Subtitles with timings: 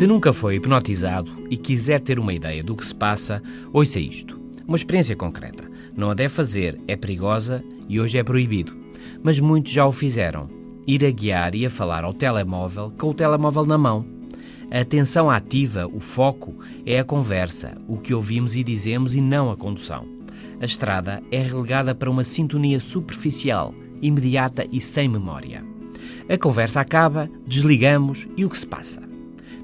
[0.00, 4.40] Se nunca foi hipnotizado e quiser ter uma ideia do que se passa, ouça isto.
[4.66, 5.70] Uma experiência concreta.
[5.94, 8.74] Não a deve fazer, é perigosa e hoje é proibido.
[9.22, 10.48] Mas muitos já o fizeram.
[10.86, 14.06] Ir a guiar e a falar ao telemóvel com o telemóvel na mão.
[14.70, 16.54] A atenção ativa, o foco,
[16.86, 20.06] é a conversa, o que ouvimos e dizemos e não a condução.
[20.62, 25.62] A estrada é relegada para uma sintonia superficial, imediata e sem memória.
[26.26, 29.09] A conversa acaba, desligamos e o que se passa?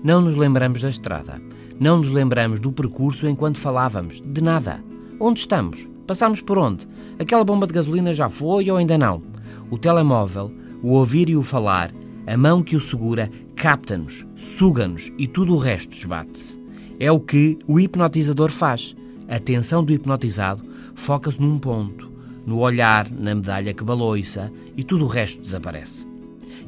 [0.06, 1.42] Não nos lembramos da estrada.
[1.80, 4.20] Não nos lembramos do percurso enquanto falávamos.
[4.20, 4.80] De nada.
[5.19, 5.91] Onde estamos?
[6.06, 6.87] Passamos por onde?
[7.19, 9.20] Aquela bomba de gasolina já foi ou ainda não?
[9.69, 11.92] O telemóvel, o ouvir e o falar,
[12.24, 16.62] a mão que o segura, capta-nos, suga-nos e tudo o resto esbate-se.
[17.00, 18.95] É o que o hipnotizador faz.
[19.28, 20.62] A atenção do hipnotizado
[20.94, 22.09] foca-se num ponto,
[22.47, 26.06] no olhar, na medalha que baloiça e tudo o resto desaparece.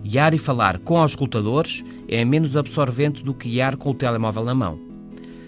[0.03, 4.55] Guiar e falar com auscultadores é menos absorvente do que guiar com o telemóvel na
[4.55, 4.79] mão.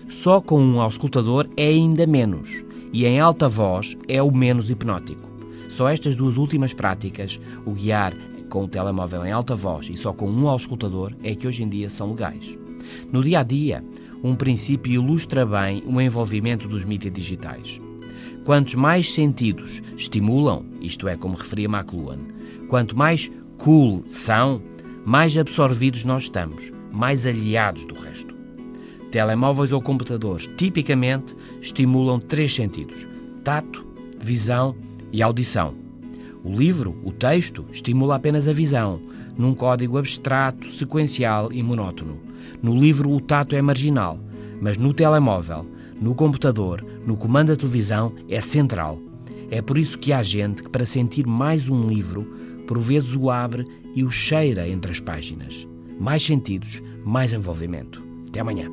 [0.06, 5.30] Só com um auscultador é ainda menos, e em alta voz é o menos hipnótico.
[5.68, 8.12] Só estas duas últimas práticas, o guiar
[8.48, 11.68] com o telemóvel em alta voz e só com um auscultador, é que hoje em
[11.68, 12.58] dia são legais.
[13.12, 13.84] No dia a dia,
[14.22, 17.80] um princípio ilustra bem o envolvimento dos mídias digitais.
[18.44, 22.18] Quantos mais sentidos estimulam, isto é, como referia McLuhan,
[22.68, 24.60] quanto mais cool são,
[25.04, 28.36] mais absorvidos nós estamos, mais aliados do resto.
[29.10, 33.08] Telemóveis ou computadores tipicamente estimulam três sentidos:
[33.42, 33.86] tato,
[34.18, 34.76] visão
[35.12, 35.74] e audição.
[36.44, 39.00] O livro, o texto, estimula apenas a visão,
[39.36, 42.18] num código abstrato, sequencial e monótono.
[42.62, 44.18] No livro, o tato é marginal,
[44.60, 45.66] mas no telemóvel,
[46.00, 48.98] no computador, no comando da televisão, é central.
[49.50, 52.24] É por isso que há gente que, para sentir mais um livro,
[52.66, 55.66] por vezes o abre e o cheira entre as páginas.
[55.98, 58.02] Mais sentidos, mais envolvimento.
[58.28, 58.70] Até amanhã.